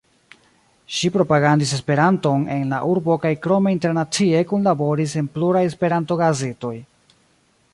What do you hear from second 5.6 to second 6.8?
Esperanto-gazetoj.